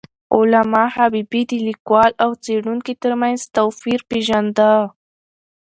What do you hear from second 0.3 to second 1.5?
علامه حبيبي